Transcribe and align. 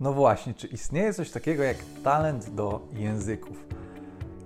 No 0.00 0.12
właśnie, 0.12 0.54
czy 0.54 0.66
istnieje 0.66 1.14
coś 1.14 1.30
takiego 1.30 1.62
jak 1.62 1.76
talent 2.04 2.50
do 2.50 2.80
języków? 2.92 3.66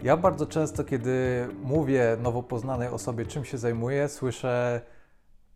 Ja 0.03 0.17
bardzo 0.17 0.47
często, 0.47 0.85
kiedy 0.85 1.49
mówię 1.63 2.17
nowo 2.23 2.43
poznanej 2.43 2.89
osobie, 2.89 3.27
czym 3.27 3.45
się 3.45 3.59
zajmuję, 3.59 4.09
słyszę 4.09 4.81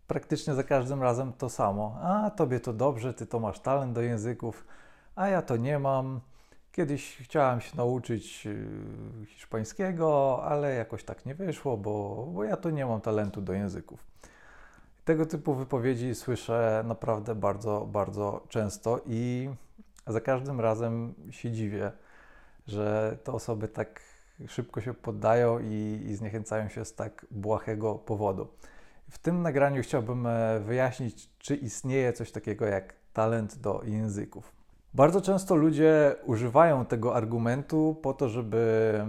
praktycznie 0.06 0.54
za 0.54 0.64
każdym 0.64 1.02
razem 1.02 1.32
to 1.32 1.48
samo. 1.48 1.98
A, 2.02 2.30
tobie 2.30 2.60
to 2.60 2.72
dobrze, 2.72 3.14
ty 3.14 3.26
to 3.26 3.40
masz 3.40 3.60
talent 3.60 3.92
do 3.92 4.00
języków, 4.00 4.66
a 5.14 5.28
ja 5.28 5.42
to 5.42 5.56
nie 5.56 5.78
mam. 5.78 6.20
Kiedyś 6.72 7.16
chciałam 7.16 7.60
się 7.60 7.76
nauczyć 7.76 8.46
y, 8.46 9.26
hiszpańskiego, 9.26 10.40
ale 10.44 10.74
jakoś 10.74 11.04
tak 11.04 11.26
nie 11.26 11.34
wyszło, 11.34 11.76
bo, 11.76 12.26
bo 12.34 12.44
ja 12.44 12.56
to 12.56 12.70
nie 12.70 12.86
mam 12.86 13.00
talentu 13.00 13.40
do 13.40 13.52
języków. 13.52 14.06
Tego 15.04 15.26
typu 15.26 15.54
wypowiedzi 15.54 16.14
słyszę 16.14 16.84
naprawdę 16.86 17.34
bardzo, 17.34 17.86
bardzo 17.92 18.44
często 18.48 19.00
i 19.06 19.50
za 20.06 20.20
każdym 20.20 20.60
razem 20.60 21.14
się 21.30 21.50
dziwię, 21.50 21.92
że 22.66 23.18
te 23.24 23.32
osoby 23.32 23.68
tak 23.68 24.00
szybko 24.48 24.80
się 24.80 24.94
poddają 24.94 25.58
i, 25.58 26.02
i 26.06 26.14
zniechęcają 26.14 26.68
się 26.68 26.84
z 26.84 26.94
tak 26.94 27.26
błahego 27.30 27.94
powodu. 27.94 28.48
W 29.10 29.18
tym 29.18 29.42
nagraniu 29.42 29.82
chciałbym 29.82 30.26
e, 30.26 30.60
wyjaśnić, 30.60 31.30
czy 31.38 31.56
istnieje 31.56 32.12
coś 32.12 32.32
takiego 32.32 32.66
jak 32.66 32.94
talent 33.12 33.58
do 33.58 33.82
języków. 33.84 34.52
Bardzo 34.94 35.20
często 35.20 35.56
ludzie 35.56 36.16
używają 36.24 36.86
tego 36.86 37.14
argumentu 37.14 37.96
po 38.02 38.14
to, 38.14 38.28
żeby 38.28 39.04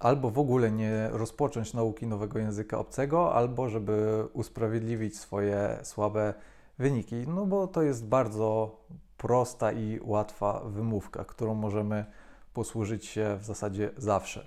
albo 0.00 0.30
w 0.30 0.38
ogóle 0.38 0.70
nie 0.70 1.08
rozpocząć 1.12 1.74
nauki 1.74 2.06
nowego 2.06 2.38
języka 2.38 2.78
obcego, 2.78 3.34
albo 3.34 3.68
żeby 3.68 4.24
usprawiedliwić 4.32 5.18
swoje 5.18 5.78
słabe 5.82 6.34
wyniki. 6.78 7.24
No 7.28 7.46
bo 7.46 7.66
to 7.66 7.82
jest 7.82 8.06
bardzo 8.06 8.76
prosta 9.22 9.72
i 9.72 10.00
łatwa 10.02 10.60
wymówka, 10.60 11.24
którą 11.24 11.54
możemy 11.54 12.04
posłużyć 12.52 13.06
się 13.06 13.36
w 13.40 13.44
zasadzie 13.44 13.90
zawsze. 13.96 14.46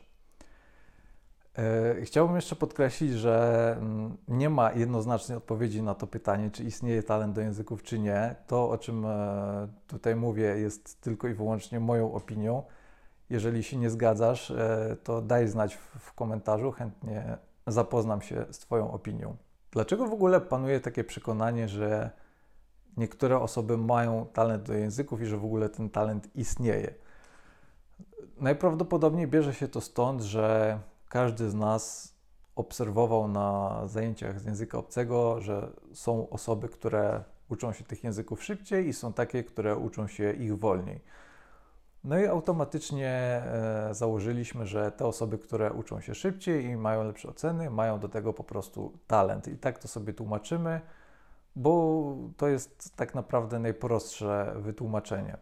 E, 1.58 2.02
chciałbym 2.02 2.36
jeszcze 2.36 2.56
podkreślić, 2.56 3.12
że 3.12 3.76
mm, 3.80 4.17
nie 4.28 4.50
ma 4.50 4.72
jednoznacznej 4.72 5.38
odpowiedzi 5.38 5.84
na 5.84 5.95
to 5.95 6.08
pytanie, 6.08 6.52
czy 6.52 6.64
istnieje 6.64 7.04
talent 7.04 7.36
do 7.36 7.42
języków, 7.42 7.84
czy 7.84 8.00
nie. 8.00 8.36
To, 8.48 8.70
o 8.70 8.78
czym 8.78 9.06
e, 9.06 9.67
tutaj 9.88 10.16
mówię, 10.16 10.44
jest 10.44 11.02
tylko 11.02 11.28
i 11.28 11.34
wyłącznie 11.34 11.80
moją 11.80 12.14
opinią. 12.14 12.64
Jeżeli 13.30 13.64
się 13.64 13.78
nie 13.78 13.89
zgadzasz, 13.89 14.52
e, 14.52 14.98
to 15.04 15.22
daj 15.22 15.48
znać 15.48 15.76
w 15.76 16.14
komentarzu, 16.14 16.72
chętnie 16.72 17.38
zapoznam 17.67 18.22
się 18.22 18.45
z 18.52 18.60
Twoją 18.60 18.92
opinią. 18.92 19.36
Dlaczego 19.72 20.08
w 20.08 20.14
ogóle 20.14 20.42
panuje 20.42 20.80
takie 20.80 21.04
przekonanie, 21.04 21.67
że 21.67 22.12
niektóre 22.98 23.40
osoby 23.40 23.78
mają 23.78 24.26
talent 24.34 24.64
do 24.64 24.74
języków 24.74 25.22
i 25.22 25.26
że 25.26 25.38
w 25.38 25.46
ogóle 25.46 25.70
ten 25.70 25.90
talent 25.90 26.36
istnieje? 26.36 26.94
Najprawdopodobniej 28.38 29.28
bierze 29.28 29.54
się 29.54 29.68
to 29.68 29.82
stąd, 29.82 30.22
że 30.22 30.80
każdy 31.10 31.50
z 31.50 31.54
nas 31.54 32.14
obserwował 32.56 33.28
na 33.28 33.82
zajęciach 33.88 34.40
z 34.40 34.46
języka 34.46 34.78
obcego, 34.78 35.42
że 35.42 35.72
są 35.94 36.30
osoby, 36.30 36.70
które 36.70 37.23
uczą 37.50 37.73
się 37.73 37.84
tych 37.84 38.04
języków 38.04 38.44
szybciej 38.44 38.88
i 38.88 38.94
są 38.94 39.14
takie, 39.14 39.44
które 39.44 39.78
uczą 39.78 40.08
się 40.08 40.34
ich 40.34 40.60
wolniej. 40.60 41.02
No 42.04 42.20
i 42.20 42.26
automatycznie 42.26 43.10
e, 43.10 43.90
założyliśmy, 43.92 44.66
że 44.66 44.92
te 44.92 45.06
osoby, 45.06 45.38
które 45.38 45.73
uczą 45.73 46.02
się 46.02 46.16
szybciej 46.16 46.66
i 46.66 46.78
mają 46.78 47.04
lepsze 47.04 47.30
oceny, 47.30 47.70
mają 47.70 48.00
do 48.00 48.10
tego 48.10 48.34
po 48.34 48.44
prostu 48.44 48.98
talent. 49.08 49.48
I 49.48 49.58
tak 49.58 49.80
to 49.80 49.88
sobie 49.88 50.14
tłumaczymy, 50.14 50.82
bo 51.56 52.16
to 52.38 52.48
jest 52.48 52.95
tak 52.95 53.16
naprawdę 53.16 53.59
najprostsze 53.59 54.56
wytłumaczenie. 54.58 55.38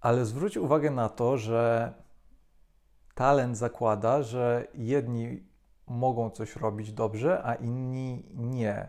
Ale 0.00 0.24
zwróć 0.24 0.56
uwagę 0.56 0.90
na 0.90 1.08
to, 1.08 1.36
że 1.38 1.92
talent 3.14 3.56
zakłada, 3.56 4.22
że 4.22 4.66
jedni 4.74 5.42
mogą 5.86 6.30
coś 6.30 6.56
robić 6.56 6.92
dobrze, 6.92 7.42
a 7.44 7.54
inni 7.54 8.24
nie. 8.34 8.88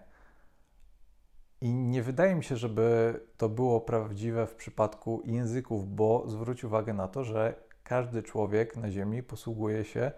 I 1.62 1.74
nie 1.74 2.04
wydaje 2.04 2.36
mi 2.36 2.44
się, 2.44 2.58
żeby 2.58 3.20
to 3.38 3.50
było 3.50 3.82
prawdziwe 3.82 4.48
w 4.48 4.56
przypadku 4.56 5.22
języków, 5.26 5.96
bo 5.96 6.24
zwróć 6.28 6.64
uwagę 6.64 6.94
na 6.94 7.08
to, 7.08 7.24
że 7.24 7.56
każdy 7.84 8.24
człowiek 8.24 8.78
na 8.78 8.92
Ziemi 8.92 9.24
posługuje 9.24 9.84
się 9.86 10.12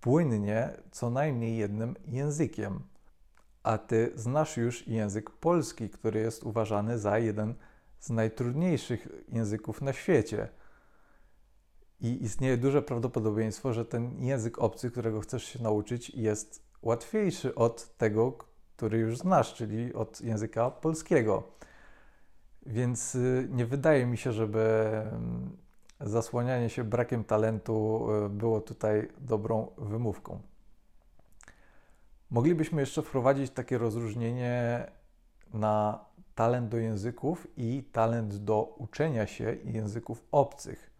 płynnie 0.00 0.70
co 0.90 1.10
najmniej 1.10 1.56
jednym 1.56 1.94
językiem. 2.06 2.82
A 3.64 3.78
ty 3.78 4.12
znasz 4.14 4.56
już 4.56 4.86
język 4.86 5.30
polski, 5.30 5.90
który 5.90 6.20
jest 6.20 6.44
uważany 6.44 6.98
za 6.98 7.18
jeden 7.18 7.54
z 7.98 8.10
najtrudniejszych 8.10 9.08
języków 9.28 9.82
na 9.82 9.92
świecie. 9.92 10.48
I 12.00 12.24
istnieje 12.24 12.56
duże 12.56 12.82
prawdopodobieństwo, 12.82 13.72
że 13.72 13.84
ten 13.84 14.22
język 14.24 14.58
obcy, 14.58 14.90
którego 14.90 15.20
chcesz 15.20 15.44
się 15.44 15.62
nauczyć, 15.62 16.10
jest 16.10 16.62
łatwiejszy 16.82 17.54
od 17.54 17.96
tego, 17.96 18.32
który 18.76 18.98
już 18.98 19.18
znasz, 19.18 19.54
czyli 19.54 19.94
od 19.94 20.20
języka 20.20 20.70
polskiego. 20.70 21.42
Więc 22.66 23.14
y, 23.14 23.48
nie 23.50 23.66
wydaje 23.66 24.06
mi 24.06 24.16
się, 24.18 24.32
żeby 24.32 24.60
mm, 24.60 25.56
zasłanianie 26.00 26.70
się 26.70 26.84
brakiem 26.84 27.24
talentu 27.24 28.06
y, 28.26 28.28
było 28.28 28.60
tutaj 28.60 29.08
dobrą 29.18 29.70
wymówką. 29.78 30.53
Moglibyśmy 32.34 32.80
jeszcze 32.80 33.02
wprowadzić 33.02 33.50
takie 33.50 33.78
rozróżnienie 33.78 34.86
na 35.52 36.04
talent 36.34 36.68
do 36.68 36.76
języków 36.76 37.46
i 37.56 37.84
talent 37.92 38.36
do 38.36 38.74
uczenia 38.78 39.26
się 39.26 39.56
języków 39.64 40.24
obcych. 40.32 40.90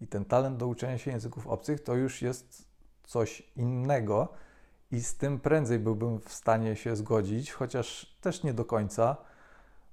I 0.00 0.06
ten 0.06 0.24
talent 0.24 0.56
do 0.56 0.66
uczenia 0.66 0.98
się 0.98 1.10
języków 1.10 1.46
obcych 1.46 1.80
to 1.80 1.94
już 1.94 2.22
jest 2.22 2.68
coś 3.02 3.42
innego 3.56 4.28
i 4.90 5.00
z 5.00 5.16
tym 5.16 5.40
prędzej 5.40 5.78
byłbym 5.78 6.20
w 6.20 6.32
stanie 6.32 6.76
się 6.76 6.96
zgodzić, 6.96 7.52
chociaż 7.52 8.16
też 8.20 8.42
nie 8.42 8.54
do 8.54 8.64
końca, 8.64 9.16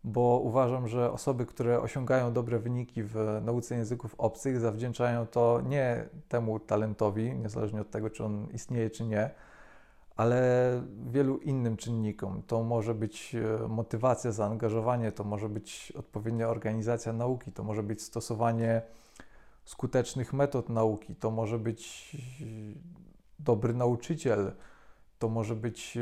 bo 0.03 0.41
uważam, 0.43 0.87
że 0.87 1.11
osoby, 1.11 1.45
które 1.45 1.81
osiągają 1.81 2.33
dobre 2.33 2.59
wyniki 2.59 3.03
w 3.03 3.41
nauce 3.41 3.75
języków 3.75 4.15
obcych, 4.17 4.59
zawdzięczają 4.59 5.27
to 5.27 5.61
nie 5.65 6.09
temu 6.29 6.59
talentowi, 6.59 7.35
niezależnie 7.35 7.81
od 7.81 7.91
tego, 7.91 8.09
czy 8.09 8.25
on 8.25 8.47
istnieje, 8.53 8.89
czy 8.89 9.03
nie, 9.03 9.29
ale 10.19 10.81
wielu 11.07 11.37
innym 11.37 11.77
czynnikom. 11.77 12.43
To 12.47 12.63
może 12.63 12.95
być 12.95 13.35
e, 13.35 13.67
motywacja, 13.67 14.31
zaangażowanie, 14.31 15.11
to 15.11 15.23
może 15.23 15.49
być 15.49 15.93
odpowiednia 15.95 16.49
organizacja 16.49 17.13
nauki, 17.13 17.51
to 17.51 17.63
może 17.63 17.83
być 17.83 18.01
stosowanie 18.01 18.81
skutecznych 19.65 20.33
metod 20.33 20.69
nauki, 20.69 21.15
to 21.15 21.31
może 21.31 21.59
być 21.59 22.17
dobry 23.39 23.73
nauczyciel, 23.73 24.51
to 25.19 25.29
może 25.29 25.55
być 25.55 25.97
e, 25.97 26.01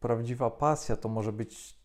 prawdziwa 0.00 0.50
pasja, 0.50 0.96
to 0.96 1.08
może 1.08 1.32
być 1.32 1.78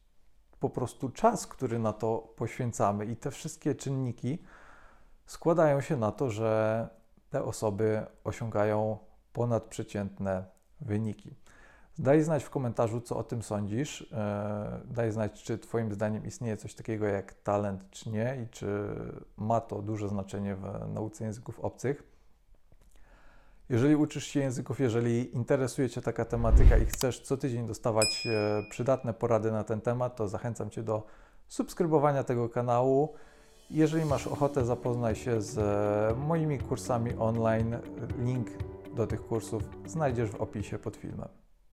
po 0.59 0.69
prostu 0.69 1.09
czas, 1.09 1.47
który 1.47 1.79
na 1.79 1.93
to 1.93 2.33
poświęcamy. 2.35 3.05
I 3.05 3.15
te 3.15 3.31
wszystkie 3.31 3.75
czynniki 3.75 4.37
składają 5.25 5.81
się 5.81 5.97
na 5.97 6.11
to, 6.11 6.29
że 6.29 6.87
te 7.29 7.43
osoby 7.43 8.05
osiągają 8.23 8.97
ponadprzeciętne 9.33 10.54
wyniki. 10.81 11.35
Daj 11.99 12.21
znać 12.23 12.43
w 12.43 12.49
komentarzu, 12.49 13.01
co 13.01 13.17
o 13.17 13.23
tym 13.23 13.43
sądzisz. 13.43 14.11
E, 14.11 14.81
daj 14.85 15.11
znać, 15.11 15.43
czy 15.43 15.57
Twoim 15.57 15.93
zdaniem 15.93 16.25
istnieje 16.25 16.57
coś 16.57 16.75
takiego 16.75 17.05
jak 17.05 17.33
talent, 17.33 17.89
czy 17.89 18.09
nie, 18.09 18.37
i 18.43 18.49
czy 18.49 18.95
ma 19.37 19.61
to 19.61 19.81
duże 19.81 20.09
znaczenie 20.09 20.55
w 20.55 20.93
nauce 20.93 21.23
języków 21.23 21.59
obcych. 21.59 22.03
Jeżeli 23.69 23.95
uczysz 23.95 24.27
się 24.27 24.39
języków, 24.39 24.79
jeżeli 24.79 25.35
interesuje 25.35 25.89
Cię 25.89 26.01
taka 26.01 26.25
tematyka 26.25 26.77
i 26.77 26.85
chcesz 26.85 27.21
co 27.21 27.37
tydzień 27.37 27.67
dostawać 27.67 28.27
e, 28.27 28.63
przydatne 28.69 29.13
porady 29.13 29.51
na 29.51 29.63
ten 29.63 29.81
temat, 29.81 30.15
to 30.15 30.27
zachęcam 30.27 30.69
Cię 30.69 30.83
do 30.83 31.03
subskrybowania 31.47 32.23
tego 32.23 32.49
kanału. 32.49 33.13
Jeżeli 33.69 34.05
masz 34.05 34.27
ochotę, 34.27 34.65
zapoznaj 34.65 35.15
się 35.15 35.41
z 35.41 35.57
e, 35.57 36.15
moimi 36.15 36.59
kursami 36.59 37.11
online. 37.19 37.77
Link 38.19 38.47
do 38.95 39.07
tych 39.07 39.27
kursów 39.27 39.63
znajdziesz 39.85 40.29
w 40.29 40.35
opisie 40.35 40.79
pod 40.79 40.95
filmem. 40.95 41.44